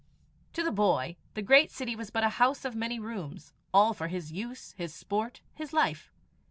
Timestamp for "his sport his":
4.75-5.73